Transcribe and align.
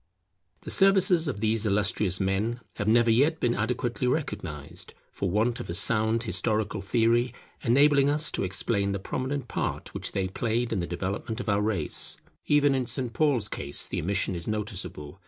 The 0.61 0.71
services 0.71 1.27
of 1.27 1.41
these 1.41 1.63
illustrious 1.67 2.19
men 2.19 2.61
have 2.77 2.87
never 2.87 3.11
yet 3.11 3.39
been 3.39 3.53
adequately 3.53 4.07
recognized, 4.07 4.95
for 5.11 5.29
want 5.29 5.59
of 5.59 5.69
a 5.69 5.75
sound 5.75 6.23
historical 6.23 6.81
theory 6.81 7.35
enabling 7.61 8.09
us 8.09 8.31
to 8.31 8.43
explain 8.43 8.93
the 8.93 8.97
prominent 8.99 9.47
part 9.47 9.93
which 9.93 10.13
they 10.13 10.27
played 10.27 10.73
in 10.73 10.79
the 10.79 10.87
development 10.87 11.39
of 11.39 11.49
our 11.49 11.61
race. 11.61 12.17
Even 12.47 12.73
in 12.73 12.87
St. 12.87 13.13
Paul's 13.13 13.47
case 13.47 13.85
the 13.85 14.01
omission 14.01 14.33
is 14.33 14.47
noticeable. 14.47 15.19